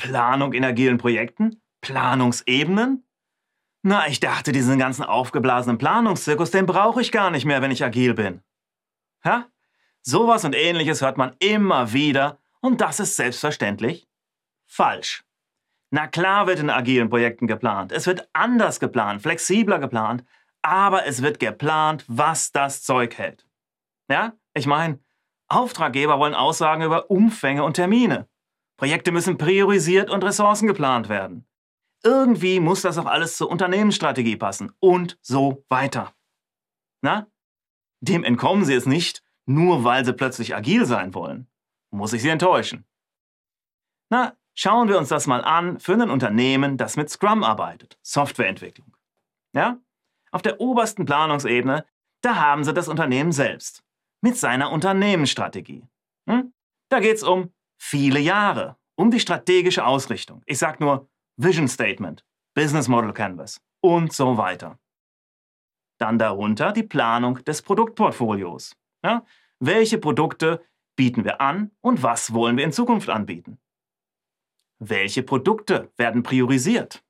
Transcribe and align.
Planung 0.00 0.54
in 0.54 0.64
agilen 0.64 0.98
Projekten? 0.98 1.62
Planungsebenen? 1.82 3.06
Na, 3.82 4.08
ich 4.08 4.20
dachte, 4.20 4.52
diesen 4.52 4.78
ganzen 4.78 5.04
aufgeblasenen 5.04 5.78
Planungszirkus, 5.78 6.50
den 6.50 6.66
brauche 6.66 7.00
ich 7.00 7.12
gar 7.12 7.30
nicht 7.30 7.44
mehr, 7.44 7.62
wenn 7.62 7.70
ich 7.70 7.84
agil 7.84 8.14
bin. 8.14 8.42
Ja? 9.24 9.46
Sowas 10.02 10.44
und 10.44 10.54
ähnliches 10.54 11.02
hört 11.02 11.18
man 11.18 11.36
immer 11.38 11.92
wieder 11.92 12.38
und 12.60 12.80
das 12.80 13.00
ist 13.00 13.16
selbstverständlich 13.16 14.08
falsch. 14.66 15.24
Na 15.90 16.06
klar 16.06 16.46
wird 16.46 16.60
in 16.60 16.70
agilen 16.70 17.10
Projekten 17.10 17.46
geplant. 17.46 17.92
Es 17.92 18.06
wird 18.06 18.28
anders 18.32 18.80
geplant, 18.80 19.22
flexibler 19.22 19.78
geplant, 19.78 20.24
aber 20.62 21.06
es 21.06 21.22
wird 21.22 21.40
geplant, 21.40 22.04
was 22.06 22.52
das 22.52 22.82
Zeug 22.82 23.18
hält. 23.18 23.46
Ja? 24.08 24.34
Ich 24.54 24.66
meine, 24.66 24.98
Auftraggeber 25.48 26.18
wollen 26.18 26.34
Aussagen 26.34 26.82
über 26.84 27.10
Umfänge 27.10 27.64
und 27.64 27.74
Termine. 27.74 28.29
Projekte 28.80 29.12
müssen 29.12 29.36
priorisiert 29.36 30.08
und 30.08 30.24
Ressourcen 30.24 30.66
geplant 30.66 31.10
werden. 31.10 31.46
Irgendwie 32.02 32.60
muss 32.60 32.80
das 32.80 32.96
auch 32.96 33.04
alles 33.04 33.36
zur 33.36 33.50
Unternehmensstrategie 33.50 34.36
passen 34.36 34.72
und 34.80 35.18
so 35.20 35.66
weiter. 35.68 36.14
Na? 37.02 37.26
Dem 38.00 38.24
entkommen 38.24 38.64
Sie 38.64 38.72
es 38.72 38.86
nicht, 38.86 39.22
nur 39.44 39.84
weil 39.84 40.06
Sie 40.06 40.14
plötzlich 40.14 40.56
agil 40.56 40.86
sein 40.86 41.12
wollen. 41.12 41.46
Muss 41.90 42.14
ich 42.14 42.22
Sie 42.22 42.30
enttäuschen. 42.30 42.86
Na, 44.08 44.34
schauen 44.54 44.88
wir 44.88 44.96
uns 44.96 45.10
das 45.10 45.26
mal 45.26 45.44
an 45.44 45.78
für 45.78 45.92
ein 45.92 46.08
Unternehmen, 46.08 46.78
das 46.78 46.96
mit 46.96 47.10
Scrum 47.10 47.44
arbeitet, 47.44 47.98
Softwareentwicklung. 48.00 48.96
Ja? 49.52 49.78
Auf 50.30 50.40
der 50.40 50.58
obersten 50.58 51.04
Planungsebene, 51.04 51.84
da 52.22 52.36
haben 52.36 52.64
Sie 52.64 52.72
das 52.72 52.88
Unternehmen 52.88 53.32
selbst 53.32 53.84
mit 54.22 54.38
seiner 54.38 54.72
Unternehmensstrategie. 54.72 55.86
Hm? 56.26 56.54
Da 56.88 57.00
geht 57.00 57.16
es 57.16 57.22
um 57.22 57.52
viele 57.80 58.20
Jahre, 58.20 58.76
um 58.94 59.10
die 59.10 59.20
strategische 59.20 59.84
Ausrichtung. 59.84 60.42
Ich 60.46 60.58
sage 60.58 60.84
nur 60.84 61.08
Vision 61.36 61.66
Statement, 61.66 62.24
Business 62.54 62.88
Model 62.88 63.12
Canvas 63.12 63.60
und 63.80 64.12
so 64.12 64.36
weiter. 64.36 64.78
Dann 65.98 66.18
darunter 66.18 66.72
die 66.72 66.82
Planung 66.82 67.42
des 67.44 67.62
Produktportfolios. 67.62 68.76
Ja? 69.02 69.24
Welche 69.58 69.98
Produkte 69.98 70.64
bieten 70.96 71.24
wir 71.24 71.40
an 71.40 71.70
und 71.80 72.02
was 72.02 72.34
wollen 72.34 72.56
wir 72.56 72.64
in 72.64 72.72
Zukunft 72.72 73.08
anbieten? 73.08 73.58
Welche 74.78 75.22
Produkte 75.22 75.92
werden 75.96 76.22
priorisiert? 76.22 77.04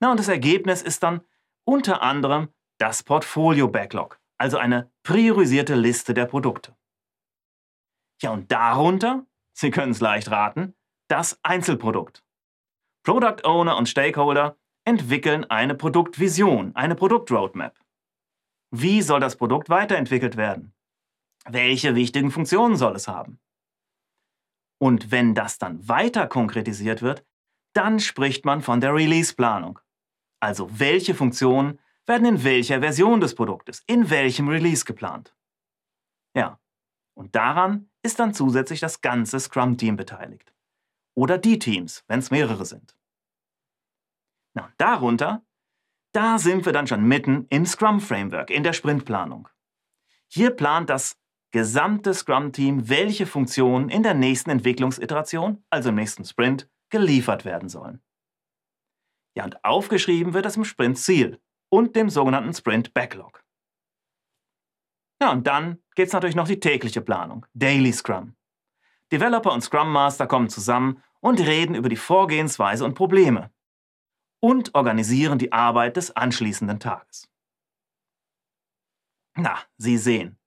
Na, 0.00 0.10
und 0.10 0.18
das 0.18 0.28
Ergebnis 0.28 0.82
ist 0.82 1.02
dann 1.02 1.20
unter 1.64 2.02
anderem 2.02 2.48
das 2.78 3.02
Portfolio 3.02 3.68
Backlog, 3.68 4.18
also 4.38 4.56
eine 4.56 4.90
priorisierte 5.02 5.74
Liste 5.74 6.14
der 6.14 6.26
Produkte. 6.26 6.76
Ja, 8.22 8.30
und 8.30 8.50
darunter, 8.50 9.26
Sie 9.52 9.70
können 9.70 9.92
es 9.92 10.00
leicht 10.00 10.30
raten, 10.30 10.74
das 11.08 11.38
Einzelprodukt. 11.42 12.24
Product 13.04 13.44
Owner 13.44 13.76
und 13.76 13.88
Stakeholder 13.88 14.56
entwickeln 14.84 15.44
eine 15.50 15.74
Produktvision, 15.74 16.74
eine 16.74 16.94
Produktroadmap. 16.94 17.78
Wie 18.70 19.02
soll 19.02 19.20
das 19.20 19.36
Produkt 19.36 19.68
weiterentwickelt 19.68 20.36
werden? 20.36 20.74
Welche 21.48 21.94
wichtigen 21.94 22.30
Funktionen 22.30 22.76
soll 22.76 22.94
es 22.94 23.08
haben? 23.08 23.40
Und 24.78 25.10
wenn 25.10 25.34
das 25.34 25.58
dann 25.58 25.86
weiter 25.88 26.26
konkretisiert 26.26 27.02
wird, 27.02 27.24
dann 27.74 28.00
spricht 28.00 28.44
man 28.44 28.62
von 28.62 28.80
der 28.80 28.94
Release-Planung. 28.94 29.78
Also 30.40 30.78
welche 30.78 31.14
Funktionen 31.14 31.80
werden 32.06 32.26
in 32.26 32.44
welcher 32.44 32.80
Version 32.80 33.20
des 33.20 33.34
Produktes, 33.34 33.82
in 33.86 34.10
welchem 34.10 34.48
Release 34.48 34.84
geplant. 34.84 35.34
Ja, 36.34 36.58
und 37.14 37.34
daran 37.34 37.89
ist 38.02 38.18
dann 38.18 38.34
zusätzlich 38.34 38.80
das 38.80 39.00
ganze 39.00 39.38
Scrum-Team 39.38 39.96
beteiligt. 39.96 40.52
Oder 41.14 41.38
die 41.38 41.58
Teams, 41.58 42.04
wenn 42.08 42.20
es 42.20 42.30
mehrere 42.30 42.64
sind. 42.64 42.96
Na, 44.54 44.72
darunter, 44.78 45.44
da 46.12 46.38
sind 46.38 46.66
wir 46.66 46.72
dann 46.72 46.86
schon 46.86 47.04
mitten 47.04 47.46
im 47.50 47.66
Scrum-Framework, 47.66 48.50
in 48.50 48.64
der 48.64 48.72
Sprintplanung. 48.72 49.48
Hier 50.28 50.50
plant 50.50 50.90
das 50.90 51.18
gesamte 51.52 52.14
Scrum-Team, 52.14 52.88
welche 52.88 53.26
Funktionen 53.26 53.88
in 53.88 54.02
der 54.02 54.14
nächsten 54.14 54.50
Entwicklungsiteration, 54.50 55.64
also 55.70 55.90
im 55.90 55.96
nächsten 55.96 56.24
Sprint, 56.24 56.68
geliefert 56.90 57.44
werden 57.44 57.68
sollen. 57.68 58.02
Ja, 59.36 59.44
und 59.44 59.64
aufgeschrieben 59.64 60.34
wird 60.34 60.44
das 60.44 60.56
im 60.56 60.64
Sprint-Ziel, 60.64 61.40
und 61.68 61.94
dem 61.94 62.10
sogenannten 62.10 62.52
Sprint 62.52 62.94
Backlog. 62.94 63.44
Ja, 65.20 65.32
und 65.32 65.46
dann 65.46 65.78
gibt 65.94 66.08
es 66.08 66.12
natürlich 66.12 66.36
noch 66.36 66.48
die 66.48 66.60
tägliche 66.60 67.02
Planung, 67.02 67.46
Daily 67.54 67.92
Scrum. 67.92 68.34
Developer 69.12 69.52
und 69.52 69.60
Scrum 69.60 69.92
Master 69.92 70.26
kommen 70.26 70.48
zusammen 70.48 71.02
und 71.20 71.40
reden 71.40 71.74
über 71.74 71.88
die 71.88 71.96
Vorgehensweise 71.96 72.84
und 72.84 72.94
Probleme 72.94 73.50
und 74.40 74.74
organisieren 74.74 75.38
die 75.38 75.52
Arbeit 75.52 75.96
des 75.96 76.16
anschließenden 76.16 76.80
Tages. 76.80 77.28
Na, 79.36 79.58
Sie 79.76 79.98
sehen, 79.98 80.38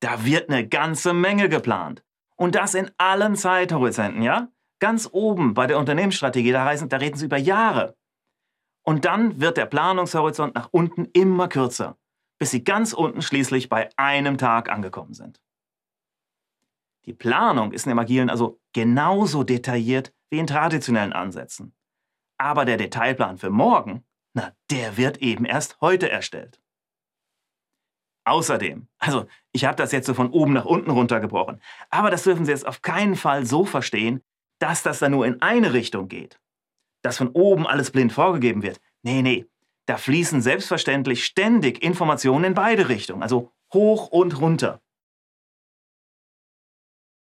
da 0.00 0.24
wird 0.24 0.48
eine 0.48 0.66
ganze 0.66 1.12
Menge 1.12 1.48
geplant. 1.48 2.02
Und 2.36 2.54
das 2.54 2.74
in 2.74 2.90
allen 2.96 3.36
Zeithorizonten, 3.36 4.22
ja? 4.22 4.48
Ganz 4.78 5.08
oben 5.12 5.52
bei 5.52 5.66
der 5.66 5.78
Unternehmensstrategie, 5.78 6.52
da, 6.52 6.64
reisen, 6.64 6.88
da 6.88 6.96
reden 6.96 7.18
Sie 7.18 7.26
über 7.26 7.36
Jahre. 7.36 7.98
Und 8.82 9.04
dann 9.04 9.40
wird 9.40 9.58
der 9.58 9.66
Planungshorizont 9.66 10.54
nach 10.54 10.68
unten 10.70 11.04
immer 11.12 11.48
kürzer, 11.48 11.98
bis 12.40 12.50
sie 12.50 12.64
ganz 12.64 12.92
unten 12.92 13.22
schließlich 13.22 13.68
bei 13.68 13.90
einem 13.96 14.38
Tag 14.38 14.68
angekommen 14.68 15.14
sind. 15.14 15.40
Die 17.06 17.12
Planung 17.12 17.72
ist 17.72 17.86
in 17.86 17.90
dem 17.90 17.98
Agilen 17.98 18.30
also 18.30 18.60
genauso 18.72 19.44
detailliert 19.44 20.12
wie 20.30 20.38
in 20.38 20.46
traditionellen 20.46 21.12
Ansätzen. 21.12 21.74
Aber 22.38 22.64
der 22.64 22.76
Detailplan 22.76 23.38
für 23.38 23.50
morgen, 23.50 24.04
na, 24.32 24.52
der 24.70 24.96
wird 24.96 25.18
eben 25.18 25.44
erst 25.44 25.80
heute 25.80 26.10
erstellt. 26.10 26.60
Außerdem, 28.24 28.88
also 28.98 29.26
ich 29.52 29.64
habe 29.64 29.76
das 29.76 29.92
jetzt 29.92 30.06
so 30.06 30.14
von 30.14 30.30
oben 30.30 30.52
nach 30.52 30.64
unten 30.64 30.90
runtergebrochen, 30.90 31.60
aber 31.90 32.10
das 32.10 32.24
dürfen 32.24 32.44
Sie 32.44 32.50
jetzt 32.50 32.66
auf 32.66 32.82
keinen 32.82 33.16
Fall 33.16 33.46
so 33.46 33.64
verstehen, 33.64 34.22
dass 34.58 34.82
das 34.82 34.98
dann 34.98 35.12
nur 35.12 35.26
in 35.26 35.40
eine 35.42 35.72
Richtung 35.72 36.08
geht 36.08 36.40
dass 37.02 37.18
von 37.18 37.28
oben 37.28 37.66
alles 37.66 37.90
blind 37.90 38.12
vorgegeben 38.12 38.62
wird. 38.62 38.80
Nee, 39.02 39.22
nee. 39.22 39.46
Da 39.90 39.96
fließen 39.96 40.40
selbstverständlich 40.40 41.24
ständig 41.24 41.82
Informationen 41.82 42.44
in 42.44 42.54
beide 42.54 42.88
Richtungen, 42.88 43.24
also 43.24 43.50
hoch 43.74 44.06
und 44.06 44.40
runter. 44.40 44.80